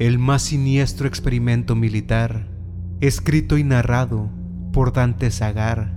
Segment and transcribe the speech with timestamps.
[0.00, 2.48] El más siniestro experimento militar,
[3.00, 4.28] escrito y narrado
[4.72, 5.94] por Dante Zagar.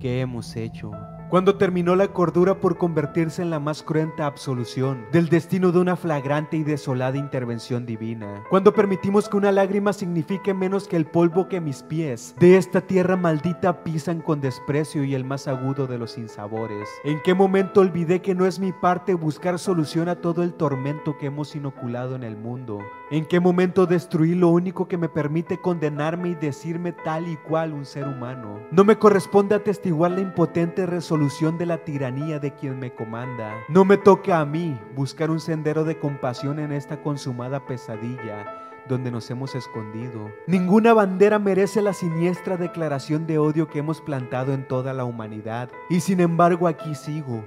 [0.00, 0.90] ¿Qué hemos hecho?
[1.30, 5.94] Cuando terminó la cordura por convertirse en la más cruenta absolución del destino de una
[5.94, 11.48] flagrante y desolada intervención divina, cuando permitimos que una lágrima signifique menos que el polvo
[11.48, 15.98] que mis pies de esta tierra maldita pisan con desprecio y el más agudo de
[15.98, 20.42] los sinsabores, ¿en qué momento olvidé que no es mi parte buscar solución a todo
[20.42, 22.80] el tormento que hemos inoculado en el mundo?
[23.12, 27.72] ¿En qué momento destruí lo único que me permite condenarme y decirme tal y cual
[27.72, 28.60] un ser humano?
[28.70, 33.52] No me corresponde atestiguar la impotente resolución de la tiranía de quien me comanda.
[33.68, 38.46] No me toca a mí buscar un sendero de compasión en esta consumada pesadilla
[38.88, 40.30] donde nos hemos escondido.
[40.46, 45.68] Ninguna bandera merece la siniestra declaración de odio que hemos plantado en toda la humanidad.
[45.88, 47.44] Y sin embargo aquí sigo,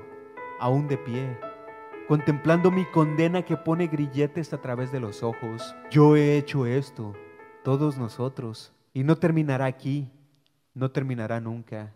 [0.60, 1.53] aún de pie
[2.08, 5.76] contemplando mi condena que pone grilletes a través de los ojos.
[5.90, 7.14] Yo he hecho esto,
[7.64, 10.12] todos nosotros, y no terminará aquí,
[10.74, 11.94] no terminará nunca.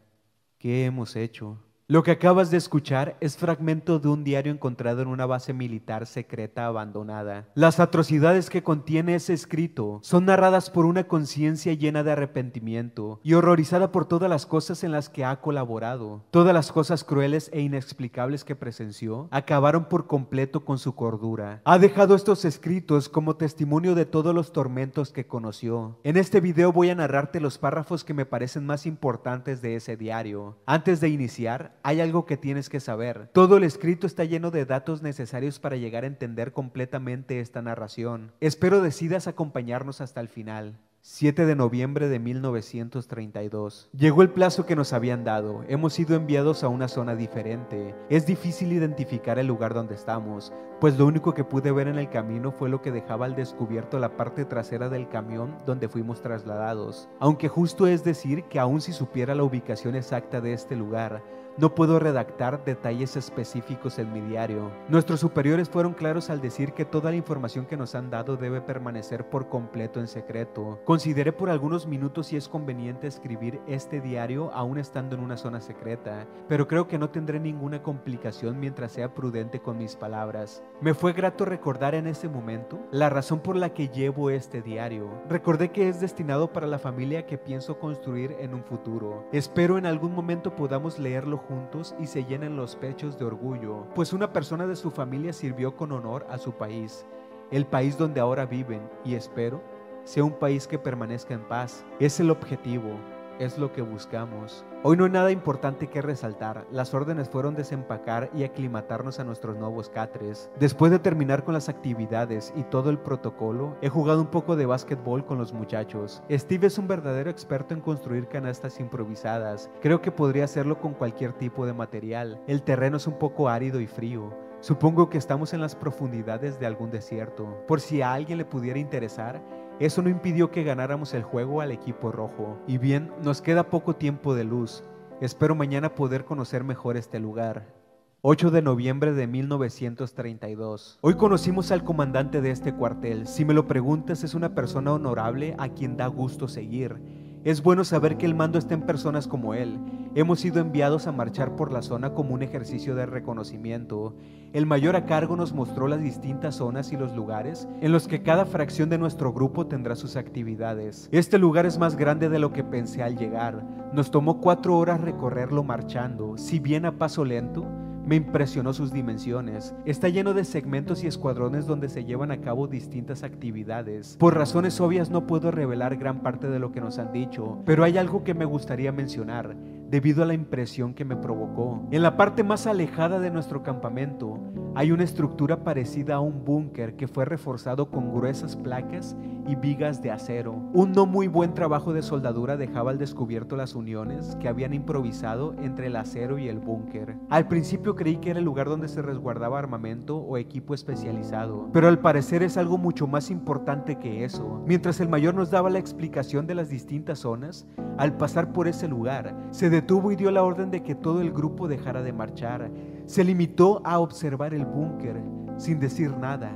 [0.58, 1.58] ¿Qué hemos hecho?
[1.90, 6.06] Lo que acabas de escuchar es fragmento de un diario encontrado en una base militar
[6.06, 7.48] secreta abandonada.
[7.56, 13.36] Las atrocidades que contiene ese escrito son narradas por una conciencia llena de arrepentimiento y
[13.36, 16.26] horrorizada por todas las cosas en las que ha colaborado.
[16.30, 21.62] Todas las cosas crueles e inexplicables que presenció acabaron por completo con su cordura.
[21.64, 26.02] Ha dejado estos escritos como testimonio de todos los tormentos que conoció.
[26.04, 29.96] En este video voy a narrarte los párrafos que me parecen más importantes de ese
[29.96, 30.58] diario.
[30.66, 33.30] Antes de iniciar, hay algo que tienes que saber.
[33.32, 38.34] Todo el escrito está lleno de datos necesarios para llegar a entender completamente esta narración.
[38.42, 40.78] Espero decidas acompañarnos hasta el final.
[41.00, 43.90] 7 de noviembre de 1932.
[43.98, 45.64] Llegó el plazo que nos habían dado.
[45.70, 47.96] Hemos sido enviados a una zona diferente.
[48.10, 50.52] Es difícil identificar el lugar donde estamos,
[50.82, 53.98] pues lo único que pude ver en el camino fue lo que dejaba al descubierto
[53.98, 57.08] la parte trasera del camión donde fuimos trasladados.
[57.20, 61.24] Aunque justo es decir que aun si supiera la ubicación exacta de este lugar,
[61.58, 64.72] no puedo redactar detalles específicos en mi diario.
[64.90, 68.62] Nuestros superiores fueron claros al decir que toda la información que nos han dado debe
[68.62, 70.80] permanecer por completo en secreto.
[70.86, 75.60] Consideré por algunos minutos si es conveniente escribir este diario aún estando en una zona
[75.60, 80.64] secreta, pero creo que no tendré ninguna complicación mientras sea prudente con mis palabras.
[80.80, 85.10] Me fue grato recordar en ese momento la razón por la que llevo este diario.
[85.28, 89.26] Recordé que es destinado para la familia que pienso construir en un futuro.
[89.32, 94.14] Espero en algún momento podamos leerlo juntos y se llenen los pechos de orgullo, pues
[94.14, 97.06] una persona de su familia sirvió con honor a su país,
[97.52, 99.62] el país donde ahora viven, y espero
[100.08, 101.86] sea un país que permanezca en paz.
[102.00, 102.92] Es el objetivo,
[103.40, 104.66] es lo que buscamos.
[104.84, 106.66] Hoy no hay nada importante que resaltar.
[106.72, 110.50] Las órdenes fueron desempacar y aclimatarnos a nuestros nuevos catres.
[110.60, 114.66] Después de terminar con las actividades y todo el protocolo, he jugado un poco de
[114.66, 116.22] básquetbol con los muchachos.
[116.32, 119.70] Steve es un verdadero experto en construir canastas improvisadas.
[119.82, 122.42] Creo que podría hacerlo con cualquier tipo de material.
[122.48, 124.48] El terreno es un poco árido y frío.
[124.60, 127.64] Supongo que estamos en las profundidades de algún desierto.
[127.68, 129.40] Por si a alguien le pudiera interesar,
[129.80, 132.58] eso no impidió que ganáramos el juego al equipo rojo.
[132.68, 134.84] Y bien, nos queda poco tiempo de luz.
[135.22, 137.76] Espero mañana poder conocer mejor este lugar.
[138.22, 140.98] 8 de noviembre de 1932.
[141.02, 143.28] Hoy conocimos al comandante de este cuartel.
[143.28, 147.00] Si me lo preguntas, es una persona honorable a quien da gusto seguir.
[147.44, 149.80] Es bueno saber que el mando está en personas como él.
[150.18, 154.16] Hemos sido enviados a marchar por la zona como un ejercicio de reconocimiento.
[154.52, 158.24] El mayor a cargo nos mostró las distintas zonas y los lugares en los que
[158.24, 161.08] cada fracción de nuestro grupo tendrá sus actividades.
[161.12, 163.64] Este lugar es más grande de lo que pensé al llegar.
[163.94, 167.68] Nos tomó cuatro horas recorrerlo marchando, si bien a paso lento,
[168.08, 169.76] me impresionó sus dimensiones.
[169.86, 174.16] Está lleno de segmentos y escuadrones donde se llevan a cabo distintas actividades.
[174.18, 177.84] Por razones obvias no puedo revelar gran parte de lo que nos han dicho, pero
[177.84, 179.58] hay algo que me gustaría mencionar
[179.90, 181.88] debido a la impresión que me provocó.
[181.92, 184.40] En la parte más alejada de nuestro campamento
[184.76, 189.16] hay una estructura parecida a un búnker que fue reforzado con gruesas placas
[189.48, 190.54] y vigas de acero.
[190.74, 195.56] Un no muy buen trabajo de soldadura dejaba al descubierto las uniones que habían improvisado
[195.60, 197.16] entre el acero y el búnker.
[197.30, 201.88] Al principio creí que era el lugar donde se resguardaba armamento o equipo especializado, pero
[201.88, 204.62] al parecer es algo mucho más importante que eso.
[204.68, 207.66] Mientras el mayor nos daba la explicación de las distintas zonas,
[207.98, 211.32] al pasar por ese lugar, se detuvo y dio la orden de que todo el
[211.32, 212.72] grupo dejara de marchar.
[213.06, 215.22] Se limitó a observar el búnker
[215.58, 216.52] sin decir nada.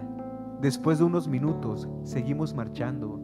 [0.60, 3.20] Después de unos minutos, seguimos marchando.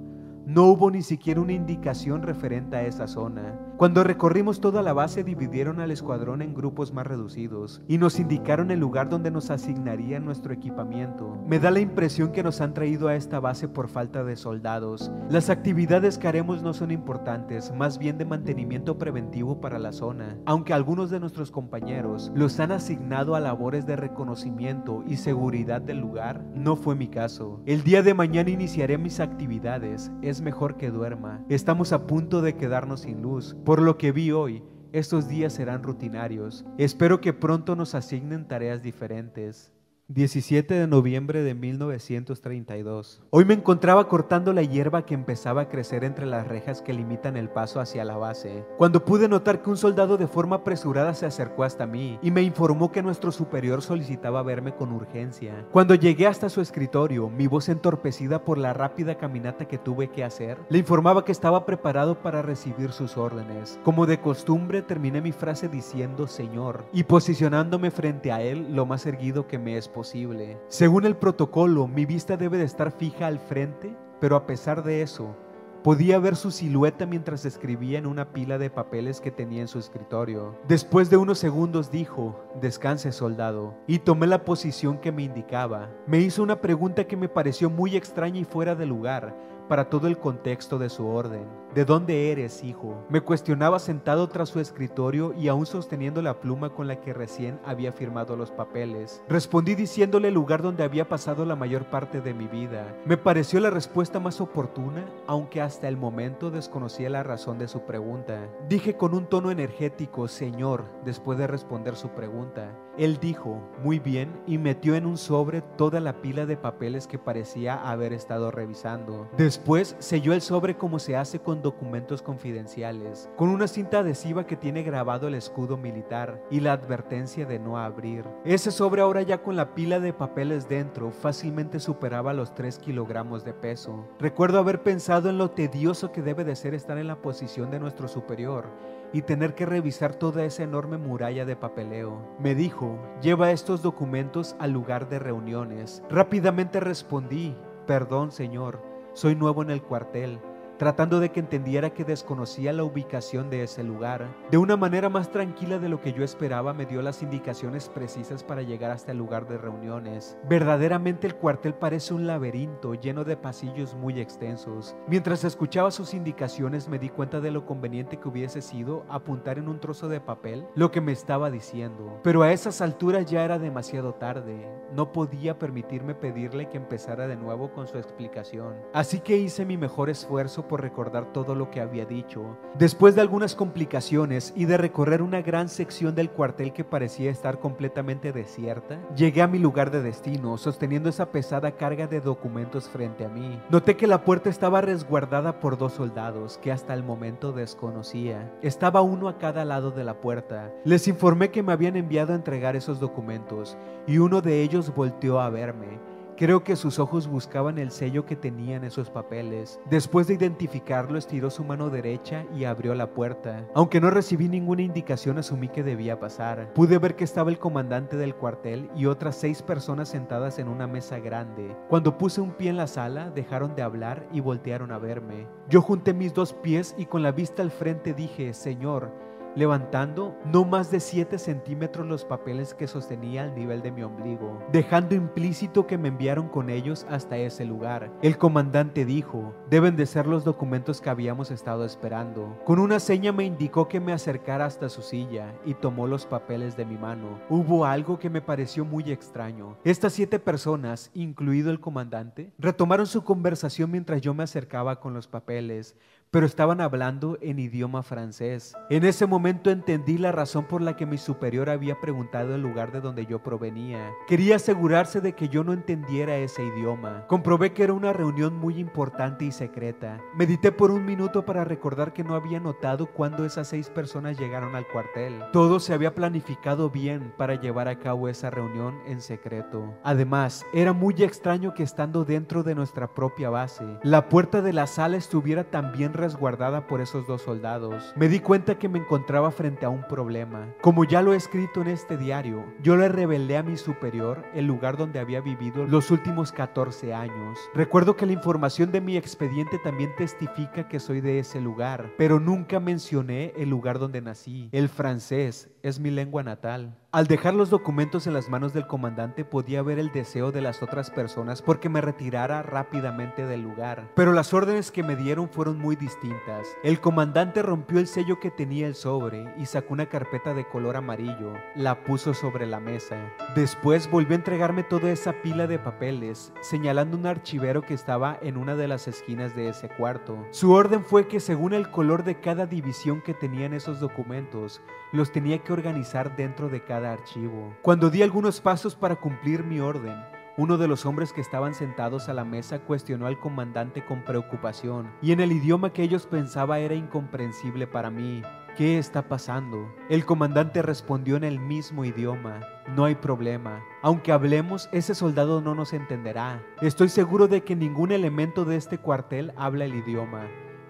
[0.47, 3.59] No hubo ni siquiera una indicación referente a esa zona.
[3.75, 8.71] Cuando recorrimos toda la base dividieron al escuadrón en grupos más reducidos y nos indicaron
[8.71, 11.37] el lugar donde nos asignarían nuestro equipamiento.
[11.45, 15.11] Me da la impresión que nos han traído a esta base por falta de soldados.
[15.29, 20.37] Las actividades que haremos no son importantes, más bien de mantenimiento preventivo para la zona,
[20.45, 25.99] aunque algunos de nuestros compañeros los han asignado a labores de reconocimiento y seguridad del
[25.99, 27.61] lugar, no fue mi caso.
[27.65, 31.45] El día de mañana iniciaré mis actividades, es mejor que duerma.
[31.49, 34.63] Estamos a punto de quedarnos sin luz, por lo que vi hoy,
[34.93, 36.65] estos días serán rutinarios.
[36.77, 39.71] Espero que pronto nos asignen tareas diferentes.
[40.09, 43.21] 17 de noviembre de 1932.
[43.29, 47.35] Hoy me encontraba cortando la hierba que empezaba a crecer entre las rejas que limitan
[47.35, 51.25] el paso hacia la base, cuando pude notar que un soldado de forma apresurada se
[51.25, 55.65] acercó hasta mí y me informó que nuestro superior solicitaba verme con urgencia.
[55.73, 60.23] Cuando llegué hasta su escritorio, mi voz entorpecida por la rápida caminata que tuve que
[60.23, 63.77] hacer, le informaba que estaba preparado para recibir sus órdenes.
[63.83, 69.05] Como de costumbre, terminé mi frase diciendo Señor y posicionándome frente a él lo más
[69.05, 70.59] erguido que me es posible.
[70.67, 75.01] Según el protocolo, mi vista debe de estar fija al frente, pero a pesar de
[75.01, 75.35] eso,
[75.83, 79.79] Podía ver su silueta mientras escribía en una pila de papeles que tenía en su
[79.79, 80.53] escritorio.
[80.67, 85.89] Después de unos segundos dijo, descanse soldado, y tomé la posición que me indicaba.
[86.05, 89.33] Me hizo una pregunta que me pareció muy extraña y fuera de lugar,
[89.69, 91.45] para todo el contexto de su orden.
[91.77, 93.05] ¿De dónde eres, hijo?
[93.07, 97.59] Me cuestionaba sentado tras su escritorio y aún sosteniendo la pluma con la que recién
[97.63, 99.21] había firmado los papeles.
[99.29, 102.97] Respondí diciéndole el lugar donde había pasado la mayor parte de mi vida.
[103.05, 107.81] Me pareció la respuesta más oportuna, aunque hasta el momento desconocía la razón de su
[107.81, 108.49] pregunta.
[108.67, 112.75] Dije con un tono energético, Señor, después de responder su pregunta.
[112.97, 117.19] Él dijo, muy bien, y metió en un sobre toda la pila de papeles que
[117.19, 119.29] parecía haber estado revisando.
[119.37, 124.55] Después selló el sobre como se hace con documentos confidenciales, con una cinta adhesiva que
[124.55, 128.23] tiene grabado el escudo militar y la advertencia de no abrir.
[128.45, 133.43] Ese sobre ahora ya con la pila de papeles dentro fácilmente superaba los 3 kilogramos
[133.43, 134.07] de peso.
[134.17, 137.81] Recuerdo haber pensado en lo tedioso que debe de ser estar en la posición de
[137.81, 138.69] nuestro superior
[139.11, 142.21] y tener que revisar toda esa enorme muralla de papeleo.
[142.39, 146.01] Me dijo, lleva estos documentos al lugar de reuniones.
[146.09, 148.81] Rápidamente respondí, perdón señor,
[149.11, 150.39] soy nuevo en el cuartel
[150.77, 154.27] tratando de que entendiera que desconocía la ubicación de ese lugar.
[154.51, 158.43] De una manera más tranquila de lo que yo esperaba, me dio las indicaciones precisas
[158.43, 160.37] para llegar hasta el lugar de reuniones.
[160.47, 164.95] Verdaderamente el cuartel parece un laberinto lleno de pasillos muy extensos.
[165.07, 169.67] Mientras escuchaba sus indicaciones me di cuenta de lo conveniente que hubiese sido apuntar en
[169.67, 172.19] un trozo de papel lo que me estaba diciendo.
[172.23, 174.69] Pero a esas alturas ya era demasiado tarde.
[174.93, 178.75] No podía permitirme pedirle que empezara de nuevo con su explicación.
[178.93, 182.57] Así que hice mi mejor esfuerzo por recordar todo lo que había dicho.
[182.77, 187.59] Después de algunas complicaciones y de recorrer una gran sección del cuartel que parecía estar
[187.59, 193.25] completamente desierta, llegué a mi lugar de destino, sosteniendo esa pesada carga de documentos frente
[193.25, 193.61] a mí.
[193.69, 198.51] Noté que la puerta estaba resguardada por dos soldados que hasta el momento desconocía.
[198.61, 200.71] Estaba uno a cada lado de la puerta.
[200.83, 203.77] Les informé que me habían enviado a entregar esos documentos
[204.07, 206.16] y uno de ellos volteó a verme.
[206.37, 209.79] Creo que sus ojos buscaban el sello que tenían esos papeles.
[209.89, 213.67] Después de identificarlo, estiró su mano derecha y abrió la puerta.
[213.73, 216.71] Aunque no recibí ninguna indicación, asumí que debía pasar.
[216.75, 220.85] Pude ver que estaba el comandante del cuartel y otras seis personas sentadas en una
[220.85, 221.75] mesa grande.
[221.89, 225.47] Cuando puse un pie en la sala, dejaron de hablar y voltearon a verme.
[225.69, 229.11] Yo junté mis dos pies y con la vista al frente dije, Señor,
[229.57, 234.61] levantando no más de 7 centímetros los papeles que sostenía al nivel de mi ombligo,
[234.71, 238.11] dejando implícito que me enviaron con ellos hasta ese lugar.
[238.21, 242.59] El comandante dijo, deben de ser los documentos que habíamos estado esperando.
[242.65, 246.77] Con una seña me indicó que me acercara hasta su silla y tomó los papeles
[246.77, 247.39] de mi mano.
[247.49, 249.77] Hubo algo que me pareció muy extraño.
[249.83, 255.27] Estas siete personas, incluido el comandante, retomaron su conversación mientras yo me acercaba con los
[255.27, 255.95] papeles
[256.31, 258.75] pero estaban hablando en idioma francés.
[258.89, 262.91] En ese momento entendí la razón por la que mi superior había preguntado el lugar
[262.91, 264.11] de donde yo provenía.
[264.27, 267.25] Quería asegurarse de que yo no entendiera ese idioma.
[267.27, 270.19] Comprobé que era una reunión muy importante y secreta.
[270.35, 274.75] Medité por un minuto para recordar que no había notado cuándo esas seis personas llegaron
[274.75, 275.41] al cuartel.
[275.53, 279.93] Todo se había planificado bien para llevar a cabo esa reunión en secreto.
[280.03, 284.87] Además, era muy extraño que estando dentro de nuestra propia base, la puerta de la
[284.87, 289.85] sala estuviera también resguardada por esos dos soldados, me di cuenta que me encontraba frente
[289.85, 290.73] a un problema.
[290.81, 294.65] Como ya lo he escrito en este diario, yo le revelé a mi superior el
[294.65, 297.57] lugar donde había vivido los últimos 14 años.
[297.73, 302.39] Recuerdo que la información de mi expediente también testifica que soy de ese lugar, pero
[302.39, 304.69] nunca mencioné el lugar donde nací.
[304.71, 306.97] El francés es mi lengua natal.
[307.17, 310.83] Al dejar los documentos en las manos del comandante podía ver el deseo de las
[310.83, 314.07] otras personas porque me retirara rápidamente del lugar.
[314.13, 316.67] Pero las órdenes que me dieron fueron muy distintas.
[316.83, 320.95] El comandante rompió el sello que tenía el sobre y sacó una carpeta de color
[320.95, 321.53] amarillo.
[321.73, 323.17] La puso sobre la mesa.
[323.55, 328.57] Después volvió a entregarme toda esa pila de papeles, señalando un archivero que estaba en
[328.57, 330.45] una de las esquinas de ese cuarto.
[330.51, 335.31] Su orden fue que según el color de cada división que tenían esos documentos, los
[335.31, 337.75] tenía que organizar dentro de cada archivo.
[337.81, 340.15] Cuando di algunos pasos para cumplir mi orden,
[340.57, 345.11] uno de los hombres que estaban sentados a la mesa cuestionó al comandante con preocupación,
[345.21, 348.41] y en el idioma que ellos pensaba era incomprensible para mí.
[348.75, 349.91] ¿Qué está pasando?
[350.09, 352.61] El comandante respondió en el mismo idioma.
[352.95, 353.83] No hay problema.
[354.01, 356.63] Aunque hablemos, ese soldado no nos entenderá.
[356.81, 360.47] Estoy seguro de que ningún elemento de este cuartel habla el idioma.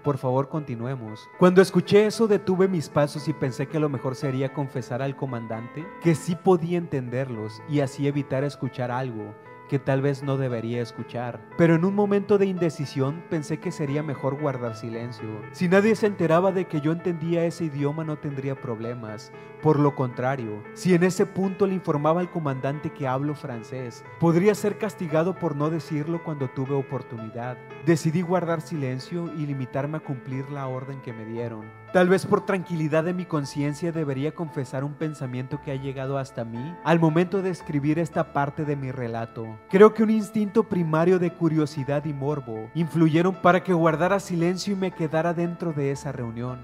[0.07, 1.29] Por favor, continuemos.
[1.37, 5.85] Cuando escuché eso, detuve mis pasos y pensé que lo mejor sería confesar al comandante
[6.01, 9.35] que sí podía entenderlos y así evitar escuchar algo
[9.67, 11.39] que tal vez no debería escuchar.
[11.57, 15.27] Pero en un momento de indecisión pensé que sería mejor guardar silencio.
[15.51, 19.31] Si nadie se enteraba de que yo entendía ese idioma no tendría problemas.
[19.61, 24.53] Por lo contrario, si en ese punto le informaba al comandante que hablo francés, podría
[24.53, 27.57] ser castigado por no decirlo cuando tuve oportunidad.
[27.85, 31.65] Decidí guardar silencio y limitarme a cumplir la orden que me dieron.
[31.91, 36.45] Tal vez por tranquilidad de mi conciencia debería confesar un pensamiento que ha llegado hasta
[36.45, 39.56] mí al momento de escribir esta parte de mi relato.
[39.69, 44.77] Creo que un instinto primario de curiosidad y morbo influyeron para que guardara silencio y
[44.77, 46.59] me quedara dentro de esa reunión.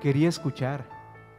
[0.00, 0.84] Quería escuchar.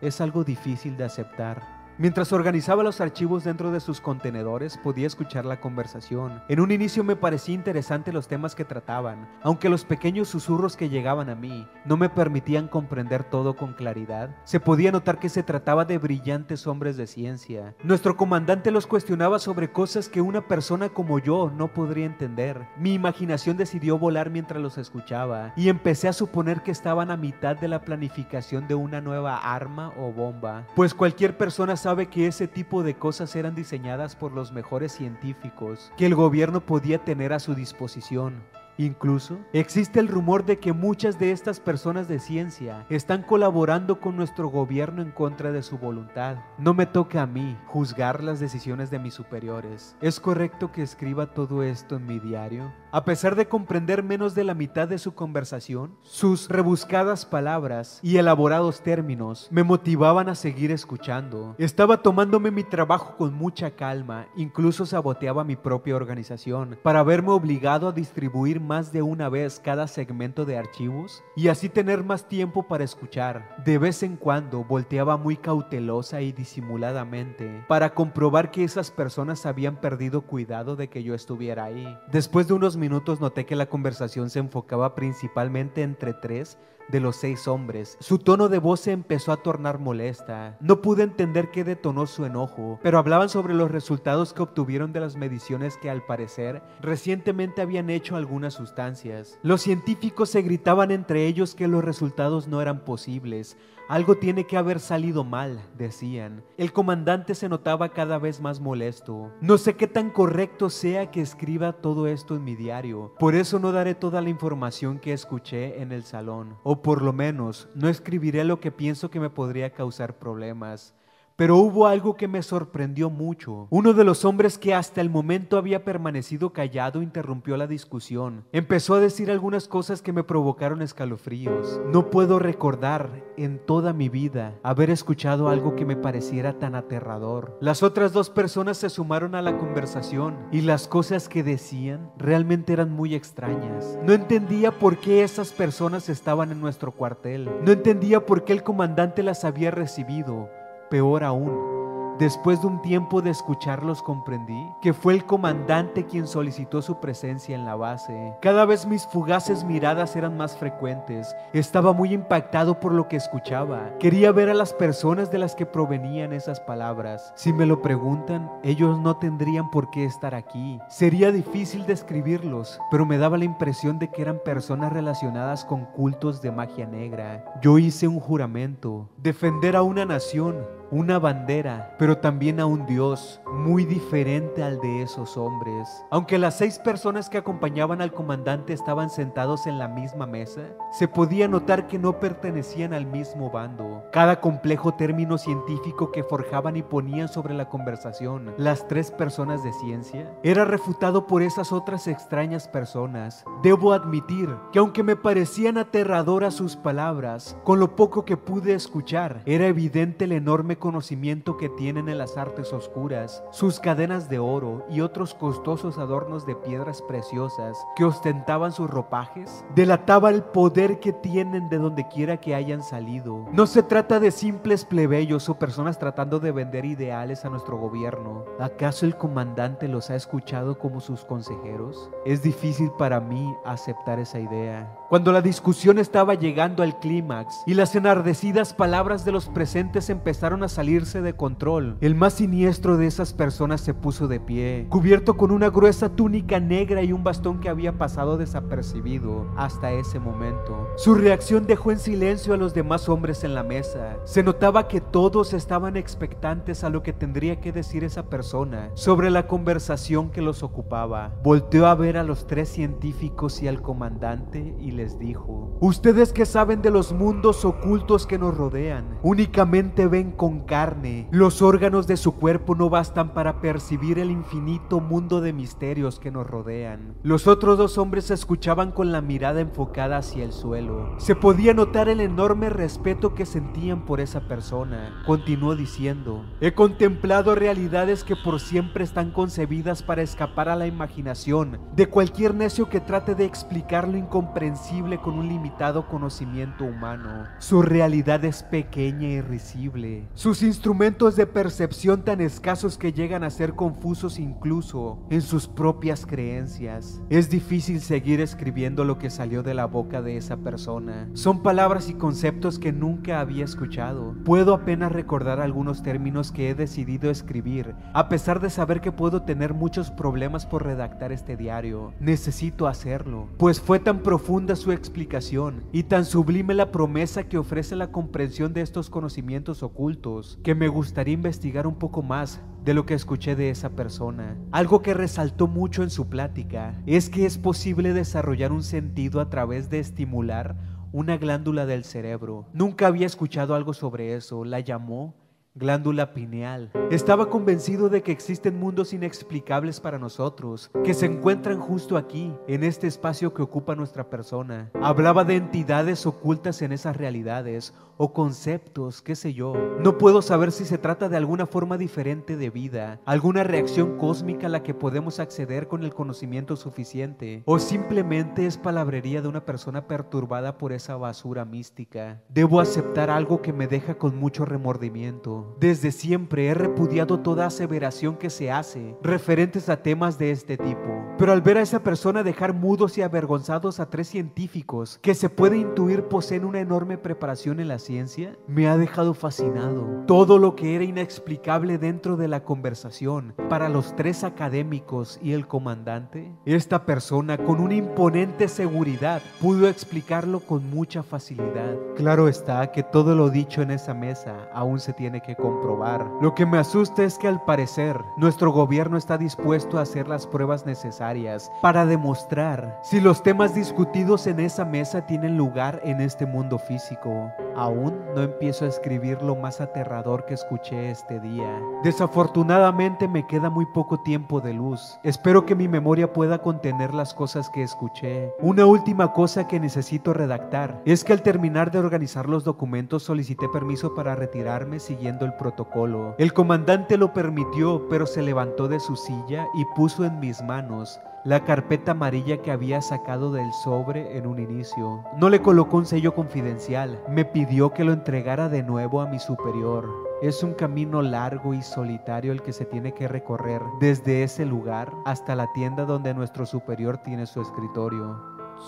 [0.01, 1.82] Es algo difícil de aceptar.
[2.00, 6.41] Mientras organizaba los archivos dentro de sus contenedores, podía escuchar la conversación.
[6.50, 10.89] En un inicio me parecía interesante los temas que trataban, aunque los pequeños susurros que
[10.89, 14.35] llegaban a mí no me permitían comprender todo con claridad.
[14.43, 17.75] Se podía notar que se trataba de brillantes hombres de ciencia.
[17.83, 22.67] Nuestro comandante los cuestionaba sobre cosas que una persona como yo no podría entender.
[22.75, 27.55] Mi imaginación decidió volar mientras los escuchaba y empecé a suponer que estaban a mitad
[27.55, 32.47] de la planificación de una nueva arma o bomba, pues cualquier persona sabe que ese
[32.47, 37.39] tipo de cosas eran diseñadas por los mejores científicos que el gobierno podía tener a
[37.39, 38.43] su disposición.
[38.77, 44.17] Incluso existe el rumor de que muchas de estas personas de ciencia están colaborando con
[44.17, 46.38] nuestro gobierno en contra de su voluntad.
[46.57, 49.95] No me toca a mí juzgar las decisiones de mis superiores.
[50.01, 52.73] ¿Es correcto que escriba todo esto en mi diario?
[52.95, 58.17] A pesar de comprender menos de la mitad de su conversación, sus rebuscadas palabras y
[58.17, 61.55] elaborados términos me motivaban a seguir escuchando.
[61.57, 67.88] Estaba tomándome mi trabajo con mucha calma, incluso saboteaba mi propia organización para verme obligado
[67.88, 72.67] a distribuir más de una vez cada segmento de archivos y así tener más tiempo
[72.67, 73.55] para escuchar.
[73.65, 79.77] De vez en cuando volteaba muy cautelosa y disimuladamente para comprobar que esas personas habían
[79.77, 81.97] perdido cuidado de que yo estuviera ahí.
[82.12, 86.57] Después de unos minutos noté que la conversación se enfocaba principalmente entre tres
[86.89, 87.97] de los seis hombres.
[87.99, 90.57] Su tono de voz se empezó a tornar molesta.
[90.59, 94.99] No pude entender qué detonó su enojo, pero hablaban sobre los resultados que obtuvieron de
[94.99, 99.37] las mediciones que al parecer recientemente habían hecho algunas sustancias.
[99.43, 103.57] Los científicos se gritaban entre ellos que los resultados no eran posibles,
[103.89, 106.43] algo tiene que haber salido mal, decían.
[106.57, 109.31] El comandante se notaba cada vez más molesto.
[109.41, 113.13] No sé qué tan correcto sea que escriba todo esto en mi diario.
[113.19, 116.55] Por eso no daré toda la información que escuché en el salón.
[116.81, 120.93] Por lo menos no escribiré lo que pienso que me podría causar problemas.
[121.35, 123.67] Pero hubo algo que me sorprendió mucho.
[123.71, 128.45] Uno de los hombres que hasta el momento había permanecido callado interrumpió la discusión.
[128.51, 131.81] Empezó a decir algunas cosas que me provocaron escalofríos.
[131.91, 137.57] No puedo recordar en toda mi vida haber escuchado algo que me pareciera tan aterrador.
[137.59, 142.73] Las otras dos personas se sumaron a la conversación y las cosas que decían realmente
[142.73, 143.97] eran muy extrañas.
[144.03, 147.49] No entendía por qué esas personas estaban en nuestro cuartel.
[147.63, 150.47] No entendía por qué el comandante las había recibido.
[150.93, 151.73] Peor aún,
[152.19, 157.55] Después de un tiempo de escucharlos comprendí que fue el comandante quien solicitó su presencia
[157.55, 158.35] en la base.
[158.39, 161.35] Cada vez mis fugaces miradas eran más frecuentes.
[161.53, 163.97] Estaba muy impactado por lo que escuchaba.
[163.97, 167.33] Quería ver a las personas de las que provenían esas palabras.
[167.35, 170.79] Si me lo preguntan, ellos no tendrían por qué estar aquí.
[170.89, 176.43] Sería difícil describirlos, pero me daba la impresión de que eran personas relacionadas con cultos
[176.43, 177.43] de magia negra.
[177.59, 183.41] Yo hice un juramento, defender a una nación, una bandera, pero también a un Dios
[183.51, 186.05] muy diferente al de esos hombres.
[186.12, 191.07] Aunque las seis personas que acompañaban al comandante estaban sentados en la misma mesa, se
[191.07, 194.03] podía notar que no pertenecían al mismo bando.
[194.12, 199.73] Cada complejo término científico que forjaban y ponían sobre la conversación las tres personas de
[199.73, 203.43] ciencia era refutado por esas otras extrañas personas.
[203.63, 209.41] Debo admitir que aunque me parecían aterradoras sus palabras, con lo poco que pude escuchar,
[209.45, 214.85] era evidente el enorme conocimiento que tienen en las artes oscuras, sus cadenas de oro
[214.89, 221.13] y otros costosos adornos de piedras preciosas que ostentaban sus ropajes, delataba el poder que
[221.13, 223.45] tienen de donde quiera que hayan salido.
[223.53, 228.43] No se trata de simples plebeyos o personas tratando de vender ideales a nuestro gobierno.
[228.59, 232.11] ¿Acaso el comandante los ha escuchado como sus consejeros?
[232.25, 234.93] Es difícil para mí aceptar esa idea.
[235.13, 240.63] Cuando la discusión estaba llegando al clímax y las enardecidas palabras de los presentes empezaron
[240.63, 245.38] a salirse de control, el más siniestro de esas personas se puso de pie, cubierto
[245.38, 250.89] con una gruesa túnica negra y un bastón que había pasado desapercibido hasta ese momento.
[250.98, 254.17] Su reacción dejó en silencio a los demás hombres en la mesa.
[254.24, 259.29] Se notaba que todos estaban expectantes a lo que tendría que decir esa persona sobre
[259.29, 261.36] la conversación que los ocupaba.
[261.43, 266.45] Volteó a ver a los tres científicos y al comandante y les dijo, ustedes que
[266.45, 271.27] saben de los mundos ocultos que nos rodean, únicamente ven con carne.
[271.29, 276.31] Los órganos de su cuerpo no bastan para percibir el infinito mundo de misterios que
[276.31, 277.15] nos rodean.
[277.22, 281.15] Los otros dos hombres escuchaban con la mirada enfocada hacia el suelo.
[281.17, 285.22] Se podía notar el enorme respeto que sentían por esa persona.
[285.25, 291.81] Continuó diciendo, he contemplado realidades que por siempre están concebidas para escapar a la imaginación
[291.93, 297.47] de cualquier necio que trate de explicar lo incomprensible con un limitado conocimiento humano.
[297.57, 300.27] Su realidad es pequeña y risible.
[300.35, 306.27] Sus instrumentos de percepción tan escasos que llegan a ser confusos incluso en sus propias
[306.27, 307.19] creencias.
[307.31, 311.27] Es difícil seguir escribiendo lo que salió de la boca de esa persona.
[311.33, 314.35] Son palabras y conceptos que nunca había escuchado.
[314.45, 319.41] Puedo apenas recordar algunos términos que he decidido escribir, a pesar de saber que puedo
[319.41, 322.13] tener muchos problemas por redactar este diario.
[322.19, 327.95] Necesito hacerlo, pues fue tan profunda su explicación y tan sublime la promesa que ofrece
[327.95, 333.05] la comprensión de estos conocimientos ocultos, que me gustaría investigar un poco más de lo
[333.05, 334.57] que escuché de esa persona.
[334.71, 339.49] Algo que resaltó mucho en su plática es que es posible desarrollar un sentido a
[339.49, 340.75] través de estimular
[341.13, 342.65] una glándula del cerebro.
[342.73, 344.65] Nunca había escuchado algo sobre eso.
[344.65, 345.36] La llamó
[345.75, 346.91] glándula pineal.
[347.09, 352.83] Estaba convencido de que existen mundos inexplicables para nosotros, que se encuentran justo aquí, en
[352.83, 354.91] este espacio que ocupa nuestra persona.
[355.01, 359.73] Hablaba de entidades ocultas en esas realidades o conceptos, qué sé yo.
[359.99, 364.67] No puedo saber si se trata de alguna forma diferente de vida, alguna reacción cósmica
[364.67, 369.65] a la que podemos acceder con el conocimiento suficiente, o simplemente es palabrería de una
[369.65, 372.41] persona perturbada por esa basura mística.
[372.49, 375.76] Debo aceptar algo que me deja con mucho remordimiento.
[375.80, 381.23] Desde siempre he repudiado toda aseveración que se hace referentes a temas de este tipo.
[381.38, 385.49] Pero al ver a esa persona dejar mudos y avergonzados a tres científicos que se
[385.49, 390.23] puede intuir poseen una enorme preparación en la ciencia, me ha dejado fascinado.
[390.27, 395.67] Todo lo que era inexplicable dentro de la conversación para los tres académicos y el
[395.67, 401.95] comandante, esta persona con una imponente seguridad pudo explicarlo con mucha facilidad.
[402.15, 406.25] Claro está que todo lo dicho en esa mesa aún se tiene que comprobar.
[406.41, 410.45] Lo que me asusta es que al parecer nuestro gobierno está dispuesto a hacer las
[410.45, 416.45] pruebas necesarias para demostrar si los temas discutidos en esa mesa tienen lugar en este
[416.45, 417.51] mundo físico.
[417.93, 421.79] Aún no empiezo a escribir lo más aterrador que escuché este día.
[422.03, 425.19] Desafortunadamente me queda muy poco tiempo de luz.
[425.21, 428.51] Espero que mi memoria pueda contener las cosas que escuché.
[428.60, 433.69] Una última cosa que necesito redactar es que al terminar de organizar los documentos solicité
[433.69, 436.34] permiso para retirarme siguiendo el protocolo.
[436.39, 441.19] El comandante lo permitió, pero se levantó de su silla y puso en mis manos
[441.45, 445.23] la carpeta amarilla que había sacado del sobre en un inicio.
[445.38, 449.39] No le colocó un sello confidencial, me pidió que lo entregara de nuevo a mi
[449.39, 450.10] superior.
[450.41, 455.12] Es un camino largo y solitario el que se tiene que recorrer desde ese lugar
[455.25, 458.41] hasta la tienda donde nuestro superior tiene su escritorio.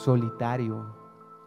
[0.03, 0.95] Solitario.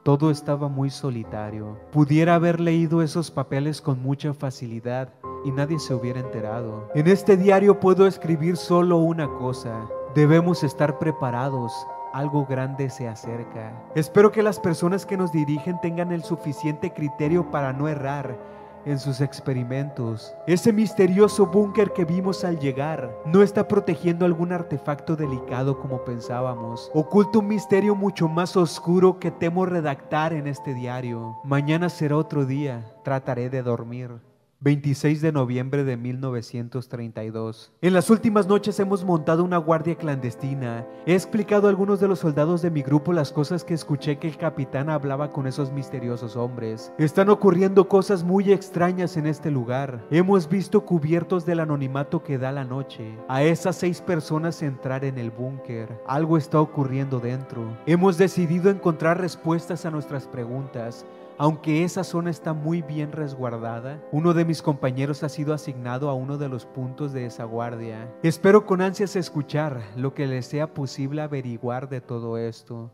[0.03, 1.79] Todo estaba muy solitario.
[1.91, 5.13] Pudiera haber leído esos papeles con mucha facilidad
[5.45, 6.89] y nadie se hubiera enterado.
[6.95, 9.87] En este diario puedo escribir solo una cosa.
[10.15, 13.73] Debemos estar preparados algo grande se acerca.
[13.95, 18.39] Espero que las personas que nos dirigen tengan el suficiente criterio para no errar
[18.85, 20.35] en sus experimentos.
[20.47, 26.91] Ese misterioso búnker que vimos al llegar no está protegiendo algún artefacto delicado como pensábamos.
[26.95, 31.39] Oculta un misterio mucho más oscuro que temo redactar en este diario.
[31.45, 32.87] Mañana será otro día.
[33.05, 34.21] Trataré de dormir.
[34.61, 37.73] 26 de noviembre de 1932.
[37.81, 40.85] En las últimas noches hemos montado una guardia clandestina.
[41.07, 44.27] He explicado a algunos de los soldados de mi grupo las cosas que escuché que
[44.27, 46.93] el capitán hablaba con esos misteriosos hombres.
[46.99, 50.05] Están ocurriendo cosas muy extrañas en este lugar.
[50.11, 53.17] Hemos visto cubiertos del anonimato que da la noche.
[53.29, 55.89] A esas seis personas entrar en el búnker.
[56.05, 57.79] Algo está ocurriendo dentro.
[57.87, 61.07] Hemos decidido encontrar respuestas a nuestras preguntas
[61.39, 66.15] aunque esa zona está muy bien resguardada, uno de mis compañeros ha sido asignado a
[66.15, 68.13] uno de los puntos de esa guardia.
[68.25, 72.91] Espero con ansias escuchar lo que les sea posible averiguar de todo esto.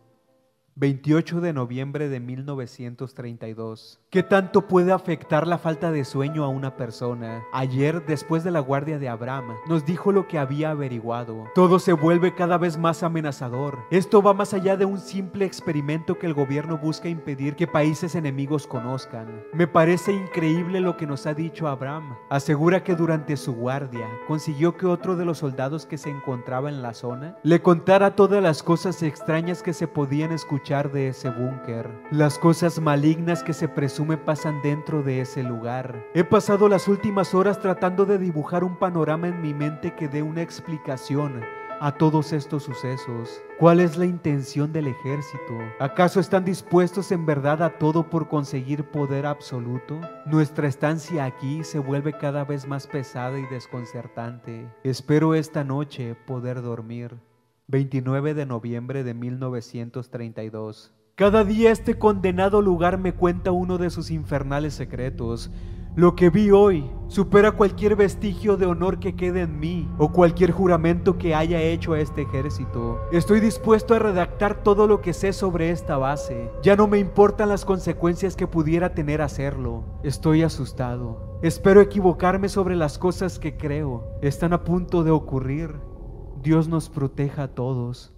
[0.77, 4.01] 28 de noviembre de 1932.
[4.15, 7.43] ¿Qué tanto puede afectar la falta de sueño a una persona?
[7.53, 11.49] Ayer, después de la guardia de Abraham, nos dijo lo que había averiguado.
[11.53, 13.81] Todo se vuelve cada vez más amenazador.
[13.91, 18.15] Esto va más allá de un simple experimento que el gobierno busca impedir que países
[18.15, 19.43] enemigos conozcan.
[19.53, 22.15] Me parece increíble lo que nos ha dicho Abraham.
[22.31, 26.83] Asegura que durante su guardia consiguió que otro de los soldados que se encontraba en
[26.83, 31.91] la zona le contara todas las cosas extrañas que se podían escuchar de ese búnker,
[32.13, 33.67] las cosas malignas que se
[34.05, 36.05] presume pasan dentro de ese lugar.
[36.15, 40.23] He pasado las últimas horas tratando de dibujar un panorama en mi mente que dé
[40.23, 41.43] una explicación
[41.81, 43.43] a todos estos sucesos?
[43.59, 45.59] ¿Cuál es la intención del ejército?
[45.81, 50.01] ¿Acaso están dispuestos en verdad a todo por conseguir poder absoluto?
[50.27, 54.69] Nuestra estancia aquí se vuelve cada vez más pesada y desconcertante.
[54.83, 57.17] Espero esta noche poder dormir.
[57.69, 60.93] 29 de noviembre de 1932.
[61.17, 65.49] Cada día este condenado lugar me cuenta uno de sus infernales secretos.
[65.95, 70.51] Lo que vi hoy supera cualquier vestigio de honor que quede en mí o cualquier
[70.51, 73.01] juramento que haya hecho a este ejército.
[73.13, 76.51] Estoy dispuesto a redactar todo lo que sé sobre esta base.
[76.65, 79.85] Ya no me importan las consecuencias que pudiera tener hacerlo.
[80.03, 81.39] Estoy asustado.
[81.43, 84.05] Espero equivocarme sobre las cosas que creo.
[84.21, 85.77] Están a punto de ocurrir.
[86.43, 88.14] Dios nos proteja a todos.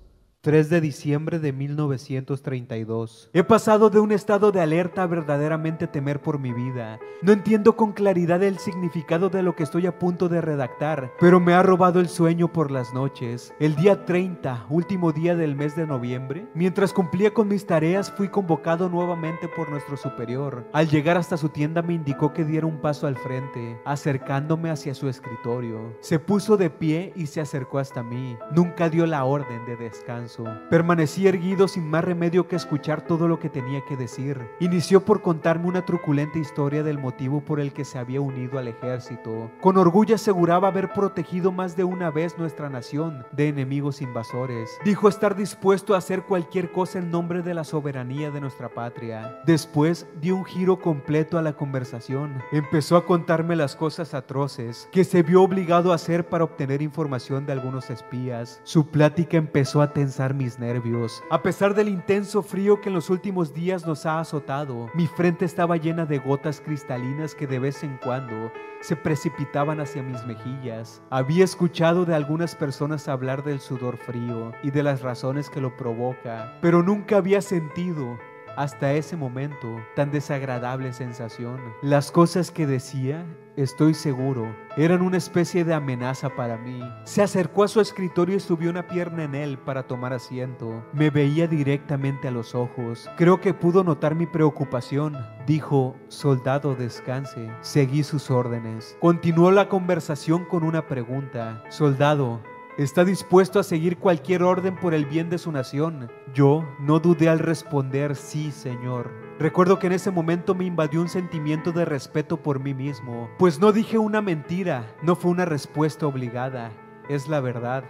[0.46, 3.30] 3 de diciembre de 1932.
[3.32, 7.00] He pasado de un estado de alerta a verdaderamente temer por mi vida.
[7.20, 11.40] No entiendo con claridad el significado de lo que estoy a punto de redactar, pero
[11.40, 13.52] me ha robado el sueño por las noches.
[13.58, 18.28] El día 30, último día del mes de noviembre, mientras cumplía con mis tareas, fui
[18.28, 20.64] convocado nuevamente por nuestro superior.
[20.72, 24.94] Al llegar hasta su tienda me indicó que diera un paso al frente, acercándome hacia
[24.94, 25.96] su escritorio.
[25.98, 28.36] Se puso de pie y se acercó hasta mí.
[28.52, 30.35] Nunca dio la orden de descanso.
[30.70, 34.40] Permanecí erguido sin más remedio que escuchar todo lo que tenía que decir.
[34.60, 38.68] Inició por contarme una truculenta historia del motivo por el que se había unido al
[38.68, 39.50] ejército.
[39.60, 44.70] Con orgullo aseguraba haber protegido más de una vez nuestra nación de enemigos invasores.
[44.84, 49.40] Dijo estar dispuesto a hacer cualquier cosa en nombre de la soberanía de nuestra patria.
[49.46, 52.42] Después dio un giro completo a la conversación.
[52.52, 57.46] Empezó a contarme las cosas atroces que se vio obligado a hacer para obtener información
[57.46, 58.60] de algunos espías.
[58.64, 61.22] Su plática empezó a tensar mis nervios.
[61.30, 65.44] A pesar del intenso frío que en los últimos días nos ha azotado, mi frente
[65.44, 68.50] estaba llena de gotas cristalinas que de vez en cuando
[68.80, 71.02] se precipitaban hacia mis mejillas.
[71.10, 75.76] Había escuchado de algunas personas hablar del sudor frío y de las razones que lo
[75.76, 78.18] provoca, pero nunca había sentido
[78.56, 81.60] hasta ese momento tan desagradable sensación.
[81.82, 83.24] Las cosas que decía,
[83.56, 86.80] estoy seguro, eran una especie de amenaza para mí.
[87.04, 90.84] Se acercó a su escritorio y subió una pierna en él para tomar asiento.
[90.92, 93.08] Me veía directamente a los ojos.
[93.16, 95.16] Creo que pudo notar mi preocupación.
[95.46, 97.50] Dijo, soldado, descanse.
[97.60, 98.96] Seguí sus órdenes.
[99.00, 101.62] Continuó la conversación con una pregunta.
[101.68, 102.40] Soldado,
[102.78, 106.10] está dispuesto a seguir cualquier orden por el bien de su nación.
[106.34, 109.10] Yo no dudé al responder sí, Señor.
[109.38, 113.60] Recuerdo que en ese momento me invadió un sentimiento de respeto por mí mismo, pues
[113.60, 116.70] no dije una mentira, no fue una respuesta obligada,
[117.08, 117.84] es la verdad.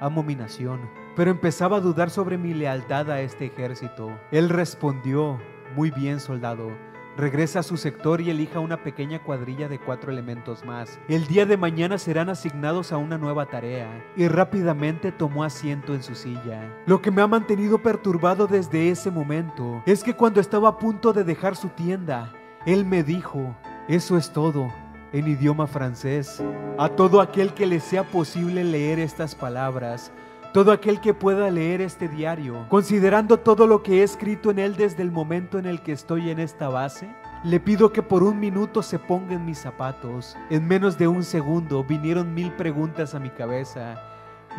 [0.00, 0.80] Amo mi nación,
[1.16, 4.10] pero empezaba a dudar sobre mi lealtad a este ejército.
[4.32, 5.38] Él respondió,
[5.76, 6.70] muy bien, soldado,
[7.16, 10.98] Regresa a su sector y elija una pequeña cuadrilla de cuatro elementos más.
[11.08, 16.02] El día de mañana serán asignados a una nueva tarea y rápidamente tomó asiento en
[16.02, 16.72] su silla.
[16.86, 21.12] Lo que me ha mantenido perturbado desde ese momento es que cuando estaba a punto
[21.12, 22.32] de dejar su tienda,
[22.64, 23.54] él me dijo,
[23.88, 24.72] eso es todo,
[25.12, 26.42] en idioma francés.
[26.78, 30.12] A todo aquel que le sea posible leer estas palabras,
[30.52, 34.76] todo aquel que pueda leer este diario, considerando todo lo que he escrito en él
[34.76, 37.08] desde el momento en el que estoy en esta base,
[37.42, 40.36] le pido que por un minuto se ponga en mis zapatos.
[40.50, 43.96] En menos de un segundo vinieron mil preguntas a mi cabeza.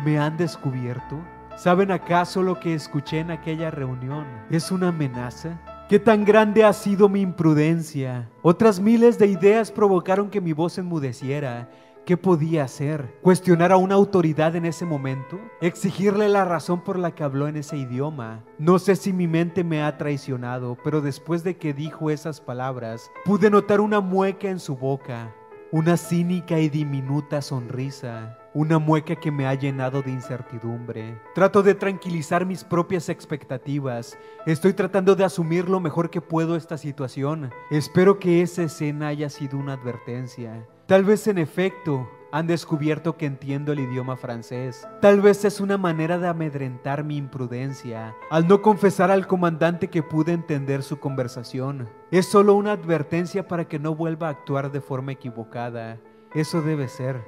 [0.04, 1.16] ¿Me han descubierto?
[1.56, 4.26] ¿Saben acaso lo que escuché en aquella reunión?
[4.50, 5.60] ¿Es una amenaza?
[5.88, 8.28] ¿Qué tan grande ha sido mi imprudencia?
[8.42, 11.68] Otras miles de ideas provocaron que mi voz enmudeciera
[12.04, 13.14] ¿Qué podía hacer?
[13.22, 15.40] ¿Cuestionar a una autoridad en ese momento?
[15.62, 18.44] ¿Exigirle la razón por la que habló en ese idioma?
[18.58, 23.10] No sé si mi mente me ha traicionado, pero después de que dijo esas palabras,
[23.24, 25.34] pude notar una mueca en su boca,
[25.72, 31.18] una cínica y diminuta sonrisa, una mueca que me ha llenado de incertidumbre.
[31.34, 34.18] Trato de tranquilizar mis propias expectativas.
[34.44, 37.50] Estoy tratando de asumir lo mejor que puedo esta situación.
[37.70, 40.68] Espero que esa escena haya sido una advertencia.
[40.86, 44.86] Tal vez en efecto han descubierto que entiendo el idioma francés.
[45.00, 50.02] Tal vez es una manera de amedrentar mi imprudencia al no confesar al comandante que
[50.02, 51.88] pude entender su conversación.
[52.10, 55.98] Es solo una advertencia para que no vuelva a actuar de forma equivocada.
[56.34, 57.24] Eso debe ser,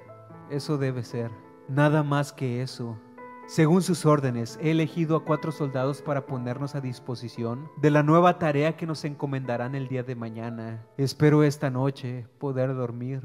[0.51, 1.31] eso debe ser.
[1.66, 2.99] Nada más que eso.
[3.47, 8.38] Según sus órdenes, he elegido a cuatro soldados para ponernos a disposición de la nueva
[8.38, 10.85] tarea que nos encomendarán el día de mañana.
[10.99, 13.23] Espero esta noche poder dormir.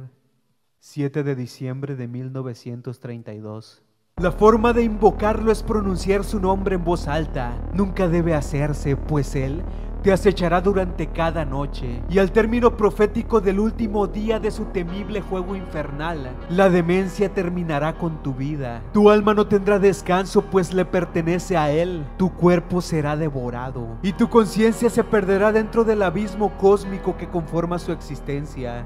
[0.84, 3.84] 7 de diciembre de 1932.
[4.18, 7.54] La forma de invocarlo es pronunciar su nombre en voz alta.
[7.72, 9.62] Nunca debe hacerse, pues él
[10.02, 12.02] te acechará durante cada noche.
[12.10, 17.94] Y al término profético del último día de su temible juego infernal, la demencia terminará
[18.00, 18.82] con tu vida.
[18.92, 22.04] Tu alma no tendrá descanso, pues le pertenece a él.
[22.18, 24.00] Tu cuerpo será devorado.
[24.02, 28.84] Y tu conciencia se perderá dentro del abismo cósmico que conforma su existencia.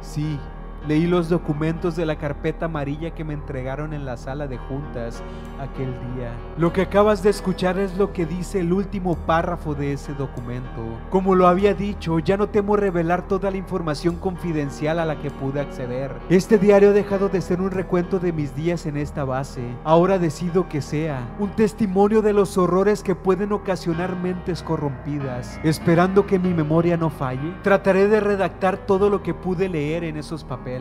[0.00, 0.38] Sí,
[0.88, 5.22] Leí los documentos de la carpeta amarilla que me entregaron en la sala de juntas
[5.60, 6.32] aquel día.
[6.58, 10.82] Lo que acabas de escuchar es lo que dice el último párrafo de ese documento.
[11.08, 15.30] Como lo había dicho, ya no temo revelar toda la información confidencial a la que
[15.30, 16.16] pude acceder.
[16.28, 19.62] Este diario ha dejado de ser un recuento de mis días en esta base.
[19.84, 25.60] Ahora decido que sea un testimonio de los horrores que pueden ocasionar mentes corrompidas.
[25.62, 30.16] Esperando que mi memoria no falle, trataré de redactar todo lo que pude leer en
[30.16, 30.71] esos papeles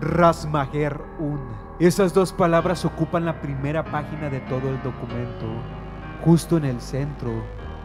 [0.00, 1.40] Rasmager Un.
[1.78, 5.46] Esas dos palabras ocupan la primera página de todo el documento,
[6.24, 7.30] justo en el centro,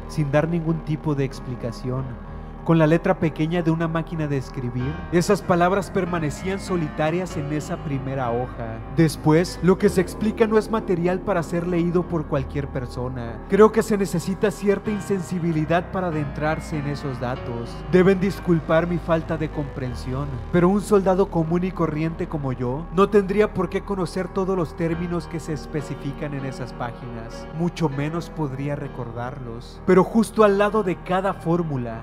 [0.07, 2.05] sin dar ningún tipo de explicación
[2.67, 7.77] con la letra pequeña de una máquina de escribir, esas palabras permanecían solitarias en esa
[7.77, 8.79] primera hoja.
[8.97, 13.39] Después, lo que se explica no es material para ser leído por cualquier persona.
[13.47, 17.73] Creo que se necesita cierta insensibilidad para adentrarse en esos datos.
[17.89, 23.07] Deben disculpar mi falta de comprensión, pero un soldado común y corriente como yo no
[23.07, 28.29] tendría por qué conocer todos los términos que se especifican en esas páginas, mucho menos
[28.29, 29.81] podría recordarlos.
[29.85, 32.01] Pero justo al lado de cada fórmula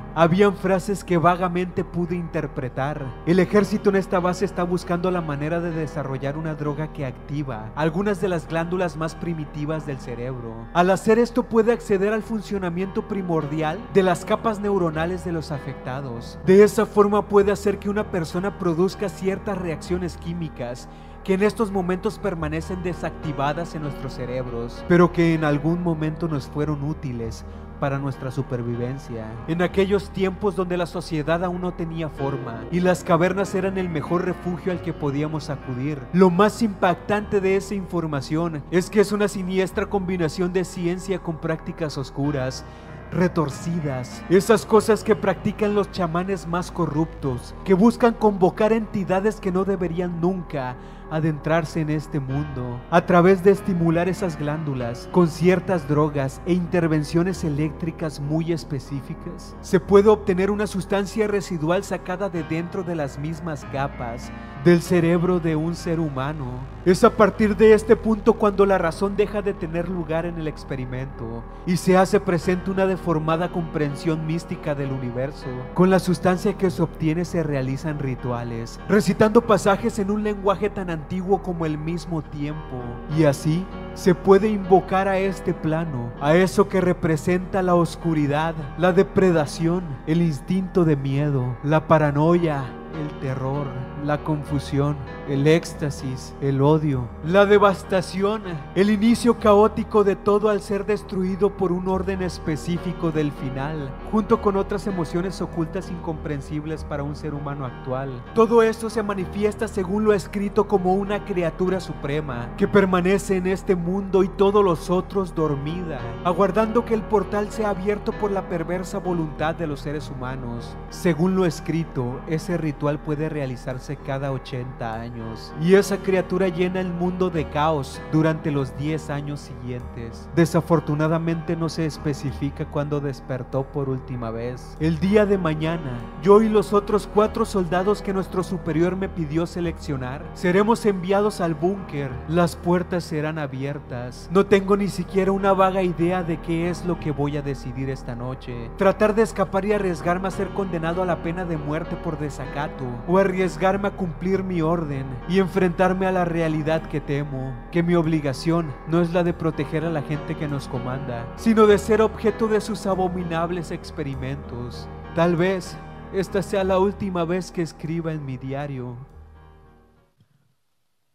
[0.54, 3.04] frases que vagamente pude interpretar.
[3.26, 7.70] El ejército en esta base está buscando la manera de desarrollar una droga que activa
[7.74, 10.66] algunas de las glándulas más primitivas del cerebro.
[10.74, 16.38] Al hacer esto puede acceder al funcionamiento primordial de las capas neuronales de los afectados.
[16.46, 20.88] De esa forma puede hacer que una persona produzca ciertas reacciones químicas
[21.24, 26.46] que en estos momentos permanecen desactivadas en nuestros cerebros, pero que en algún momento nos
[26.46, 27.46] fueron útiles
[27.84, 29.26] para nuestra supervivencia.
[29.46, 33.90] En aquellos tiempos donde la sociedad aún no tenía forma y las cavernas eran el
[33.90, 35.98] mejor refugio al que podíamos acudir.
[36.14, 41.36] Lo más impactante de esa información es que es una siniestra combinación de ciencia con
[41.36, 42.64] prácticas oscuras
[43.12, 49.66] retorcidas, esas cosas que practican los chamanes más corruptos, que buscan convocar entidades que no
[49.66, 50.76] deberían nunca
[51.10, 57.44] adentrarse en este mundo a través de estimular esas glándulas con ciertas drogas e intervenciones
[57.44, 63.64] eléctricas muy específicas, se puede obtener una sustancia residual sacada de dentro de las mismas
[63.72, 64.30] capas
[64.64, 66.46] del cerebro de un ser humano.
[66.86, 70.48] Es a partir de este punto cuando la razón deja de tener lugar en el
[70.48, 75.46] experimento y se hace presente una deformada comprensión mística del universo.
[75.74, 80.88] Con la sustancia que se obtiene se realizan rituales, recitando pasajes en un lenguaje tan
[80.88, 82.82] antiguo como el mismo tiempo.
[83.18, 88.92] Y así se puede invocar a este plano, a eso que representa la oscuridad, la
[88.92, 92.64] depredación, el instinto de miedo, la paranoia,
[93.00, 93.66] el terror,
[94.04, 94.96] la confusión,
[95.28, 98.42] el éxtasis, el odio, la devastación,
[98.74, 104.40] el inicio caótico de todo al ser destruido por un orden específico del final, junto
[104.40, 108.22] con otras emociones ocultas incomprensibles para un ser humano actual.
[108.34, 113.74] Todo esto se manifiesta según lo escrito como una criatura suprema que permanece en este
[113.74, 118.98] mundo y todos los otros dormida, aguardando que el portal sea abierto por la perversa
[118.98, 120.76] voluntad de los seres humanos.
[120.90, 126.92] Según lo escrito, ese ritual puede realizarse cada 80 años y esa criatura llena el
[126.92, 130.28] mundo de caos durante los 10 años siguientes.
[130.34, 134.76] Desafortunadamente no se especifica cuándo despertó por última vez.
[134.80, 139.46] El día de mañana, yo y los otros cuatro soldados que nuestro superior me pidió
[139.46, 142.10] seleccionar, seremos enviados al búnker.
[142.28, 144.28] Las puertas serán abiertas.
[144.32, 147.90] No tengo ni siquiera una vaga idea de qué es lo que voy a decidir
[147.90, 148.70] esta noche.
[148.76, 152.84] Tratar de escapar y arriesgarme a ser condenado a la pena de muerte por desacato
[153.06, 157.94] o arriesgarme a cumplir mi orden y enfrentarme a la realidad que temo, que mi
[157.94, 162.02] obligación no es la de proteger a la gente que nos comanda, sino de ser
[162.02, 164.88] objeto de sus abominables experimentos.
[165.14, 165.76] Tal vez
[166.12, 168.96] esta sea la última vez que escriba en mi diario.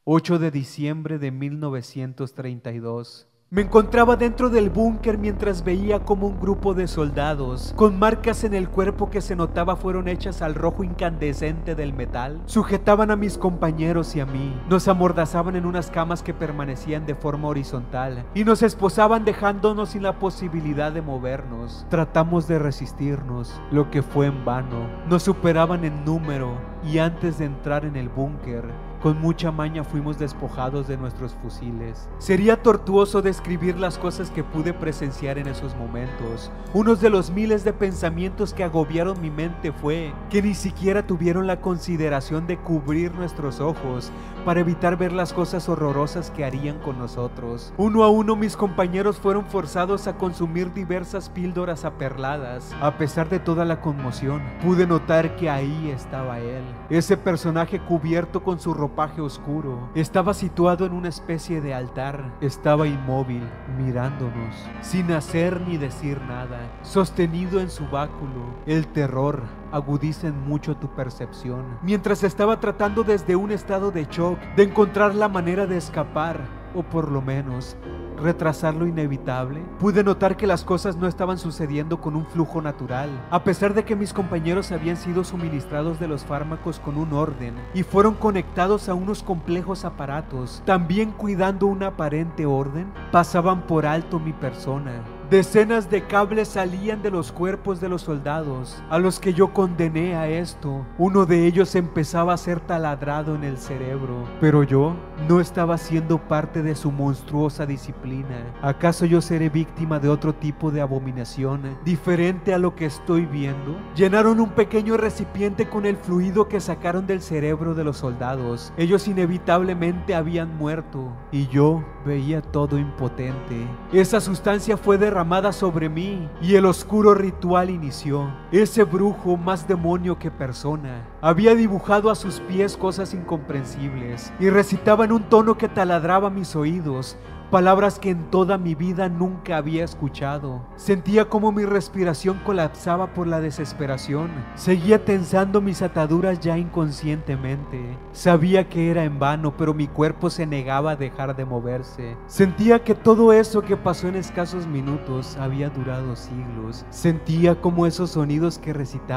[0.03, 6.75] 8 de diciembre de 1932 me encontraba dentro del búnker mientras veía como un grupo
[6.75, 11.73] de soldados, con marcas en el cuerpo que se notaba fueron hechas al rojo incandescente
[11.73, 16.31] del metal, sujetaban a mis compañeros y a mí, nos amordazaban en unas camas que
[16.31, 21.87] permanecían de forma horizontal y nos esposaban dejándonos sin la posibilidad de movernos.
[21.89, 24.87] Tratamos de resistirnos, lo que fue en vano.
[25.09, 26.51] Nos superaban en número
[26.83, 28.65] y antes de entrar en el búnker,
[29.01, 32.09] con mucha maña fuimos despojados de nuestros fusiles.
[32.17, 36.51] Sería tortuoso describir las cosas que pude presenciar en esos momentos.
[36.73, 41.47] Uno de los miles de pensamientos que agobiaron mi mente fue que ni siquiera tuvieron
[41.47, 44.11] la consideración de cubrir nuestros ojos
[44.45, 47.73] para evitar ver las cosas horrorosas que harían con nosotros.
[47.77, 52.73] Uno a uno mis compañeros fueron forzados a consumir diversas píldoras aperladas.
[52.81, 56.63] A pesar de toda la conmoción, pude notar que ahí estaba él.
[56.89, 62.33] Ese personaje cubierto con su ropaje oscuro estaba situado en una especie de altar.
[62.41, 63.43] Estaba inmóvil,
[63.77, 68.55] mirándonos, sin hacer ni decir nada, sostenido en su báculo.
[68.65, 71.77] El terror agudiza en mucho tu percepción.
[71.83, 77.11] Mientras estaba tratando desde un estado de shock de encontrar la manera de escapar, por
[77.11, 77.77] lo menos
[78.19, 83.09] retrasar lo inevitable, pude notar que las cosas no estaban sucediendo con un flujo natural.
[83.29, 87.55] A pesar de que mis compañeros habían sido suministrados de los fármacos con un orden
[87.73, 94.19] y fueron conectados a unos complejos aparatos, también cuidando un aparente orden, pasaban por alto
[94.19, 95.18] mi persona.
[95.29, 100.15] Decenas de cables salían de los cuerpos de los soldados, a los que yo condené
[100.15, 100.83] a esto.
[100.97, 104.95] Uno de ellos empezaba a ser taladrado en el cerebro, pero yo
[105.27, 108.43] no estaba siendo parte de su monstruosa disciplina.
[108.63, 113.77] ¿Acaso yo seré víctima de otro tipo de abominación, diferente a lo que estoy viendo?
[113.95, 118.73] Llenaron un pequeño recipiente con el fluido que sacaron del cerebro de los soldados.
[118.77, 123.67] Ellos inevitablemente habían muerto, y yo veía todo impotente.
[123.93, 125.18] Esa sustancia fue derramada
[125.51, 128.33] sobre mí y el oscuro ritual inició.
[128.51, 135.03] Ese brujo, más demonio que persona, había dibujado a sus pies cosas incomprensibles y recitaba
[135.03, 137.17] en un tono que taladraba mis oídos
[137.49, 140.61] palabras que en toda mi vida nunca había escuchado.
[140.75, 144.29] Sentía como mi respiración colapsaba por la desesperación.
[144.55, 147.97] Seguía tensando mis ataduras ya inconscientemente.
[148.11, 152.17] Sabía que era en vano, pero mi cuerpo se negaba a dejar de moverse.
[152.27, 156.85] Sentía que todo eso que pasó en escasos minutos había durado siglos.
[156.89, 159.09] Sentía como esos sonidos que recitaba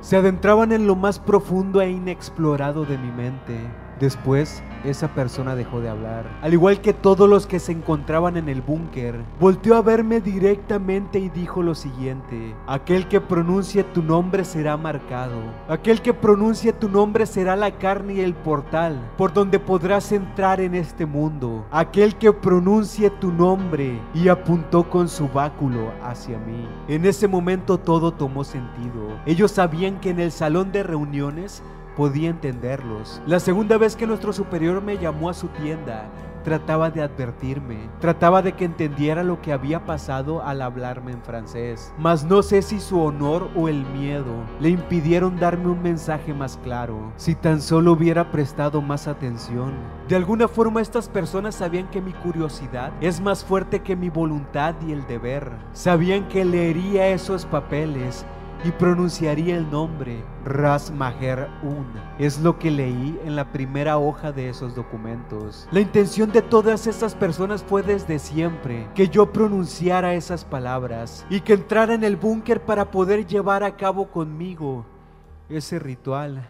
[0.00, 3.58] se adentraban en lo más profundo e inexplorado de mi mente.
[4.00, 6.24] Después, esa persona dejó de hablar.
[6.40, 11.18] Al igual que todos los que se encontraban en el búnker, volteó a verme directamente
[11.18, 12.54] y dijo lo siguiente.
[12.66, 15.36] Aquel que pronuncie tu nombre será marcado.
[15.68, 20.62] Aquel que pronuncie tu nombre será la carne y el portal por donde podrás entrar
[20.62, 21.66] en este mundo.
[21.70, 26.66] Aquel que pronuncie tu nombre y apuntó con su báculo hacia mí.
[26.88, 29.20] En ese momento todo tomó sentido.
[29.26, 31.62] Ellos sabían que en el salón de reuniones
[31.96, 33.20] podía entenderlos.
[33.26, 36.10] La segunda vez que nuestro superior me llamó a su tienda,
[36.42, 41.92] trataba de advertirme, trataba de que entendiera lo que había pasado al hablarme en francés,
[41.98, 46.58] mas no sé si su honor o el miedo le impidieron darme un mensaje más
[46.62, 49.72] claro, si tan solo hubiera prestado más atención.
[50.08, 54.74] De alguna forma estas personas sabían que mi curiosidad es más fuerte que mi voluntad
[54.86, 58.24] y el deber, sabían que leería esos papeles
[58.64, 61.86] y pronunciaría el nombre Ras Maher Un.
[62.18, 65.66] Es lo que leí en la primera hoja de esos documentos.
[65.70, 71.40] La intención de todas estas personas fue desde siempre que yo pronunciara esas palabras y
[71.40, 74.84] que entrara en el búnker para poder llevar a cabo conmigo
[75.48, 76.48] ese ritual.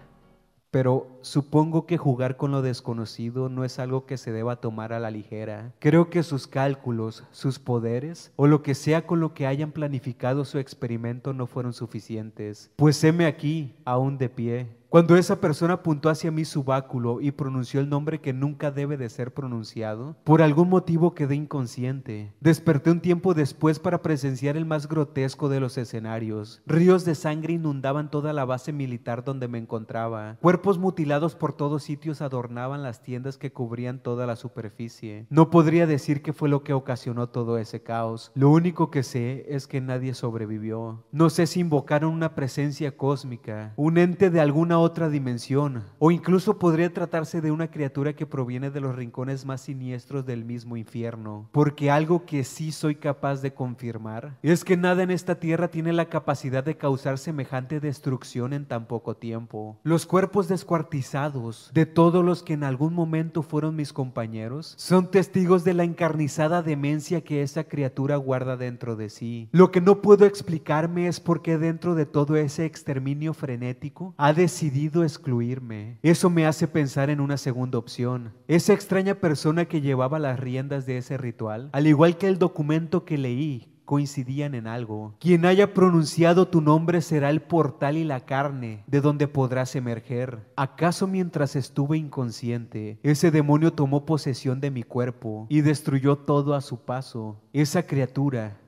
[0.70, 5.00] Pero supongo que jugar con lo desconocido no es algo que se deba tomar a
[5.00, 5.72] la ligera.
[5.80, 10.44] Creo que sus cálculos, sus poderes o lo que sea con lo que hayan planificado
[10.44, 12.70] su experimento no fueron suficientes.
[12.76, 17.30] Pues heme aquí, aún de pie, cuando esa persona apuntó hacia mí su báculo y
[17.30, 22.32] pronunció el nombre que nunca debe de ser pronunciado, por algún motivo quedé inconsciente.
[22.40, 26.60] Desperté un tiempo después para presenciar el más grotesco de los escenarios.
[26.66, 30.38] Ríos de sangre inundaban toda la base militar donde me encontraba.
[30.40, 35.24] Cuerpos mutilados por todos sitios adornaban las tiendas que cubrían toda la superficie.
[35.30, 38.32] No podría decir qué fue lo que ocasionó todo ese caos.
[38.34, 41.04] Lo único que sé es que nadie sobrevivió.
[41.12, 46.58] No sé si invocaron una presencia cósmica, un ente de alguna otra dimensión, o incluso
[46.58, 51.48] podría tratarse de una criatura que proviene de los rincones más siniestros del mismo infierno,
[51.52, 55.92] porque algo que sí soy capaz de confirmar es que nada en esta tierra tiene
[55.92, 59.78] la capacidad de causar semejante destrucción en tan poco tiempo.
[59.82, 65.64] Los cuerpos descuartizados de todos los que en algún momento fueron mis compañeros son testigos
[65.64, 69.48] de la encarnizada demencia que esa criatura guarda dentro de sí.
[69.52, 74.32] Lo que no puedo explicarme es por qué dentro de todo ese exterminio frenético ha
[74.70, 75.98] decidido excluirme.
[76.00, 78.32] Eso me hace pensar en una segunda opción.
[78.46, 83.04] Esa extraña persona que llevaba las riendas de ese ritual, al igual que el documento
[83.04, 85.16] que leí, coincidían en algo.
[85.18, 90.52] Quien haya pronunciado tu nombre será el portal y la carne de donde podrás emerger.
[90.54, 96.60] ¿Acaso mientras estuve inconsciente, ese demonio tomó posesión de mi cuerpo y destruyó todo a
[96.60, 97.42] su paso?
[97.52, 98.60] ¿Esa criatura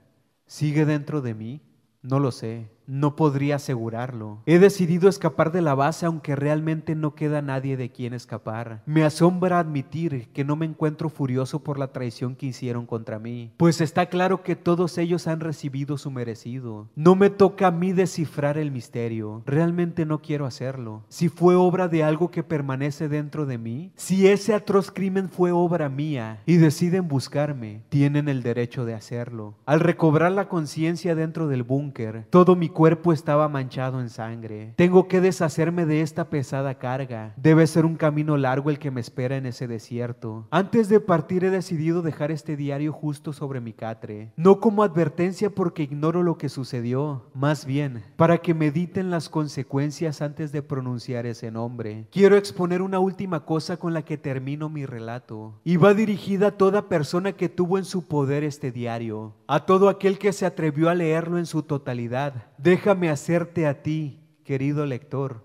[0.47, 1.61] sigue dentro de mí?
[2.03, 2.69] No lo sé.
[2.87, 4.43] No podría asegurarlo.
[4.47, 8.83] He decidido escapar de la base aunque realmente no queda nadie de quien escapar.
[8.87, 13.53] Me asombra admitir que no me encuentro furioso por la traición que hicieron contra mí,
[13.57, 16.89] pues está claro que todos ellos han recibido su merecido.
[16.95, 19.43] No me toca a mí descifrar el misterio.
[19.47, 21.05] Realmente no quiero hacerlo.
[21.09, 25.53] Si fue obra de algo que permanece dentro de mí, si ese atroz crimen fue
[25.53, 29.55] obra mía y deciden buscarme, tienen el derecho de hacerlo.
[29.67, 34.75] Al recobrar la conciencia dentro del búnker, todo mi cuerpo estaba manchado en sangre.
[34.77, 37.35] Tengo que deshacerme de esta pesada carga.
[37.37, 40.47] Debe ser un camino largo el que me espera en ese desierto.
[40.51, 44.33] Antes de partir he decidido dejar este diario justo sobre mi catre.
[44.37, 50.23] No como advertencia porque ignoro lo que sucedió, más bien para que mediten las consecuencias
[50.23, 52.07] antes de pronunciar ese nombre.
[52.11, 55.61] Quiero exponer una última cosa con la que termino mi relato.
[55.65, 59.89] Y va dirigida a toda persona que tuvo en su poder este diario, a todo
[59.89, 65.45] aquel que se atrevió a leerlo en su totalidad Déjame hacerte a ti, querido lector,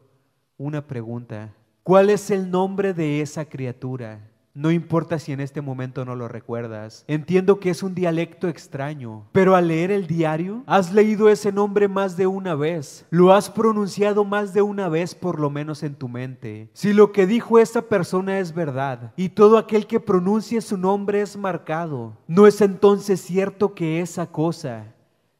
[0.55, 1.51] una pregunta.
[1.81, 4.29] ¿Cuál es el nombre de esa criatura?
[4.53, 7.03] No importa si en este momento no lo recuerdas.
[7.07, 11.87] Entiendo que es un dialecto extraño, pero al leer el diario, has leído ese nombre
[11.87, 13.03] más de una vez.
[13.09, 16.69] Lo has pronunciado más de una vez por lo menos en tu mente.
[16.73, 21.21] Si lo que dijo esa persona es verdad y todo aquel que pronuncie su nombre
[21.21, 24.93] es marcado, ¿no es entonces cierto que esa cosa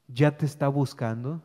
[0.08, 1.42] ya te está buscando?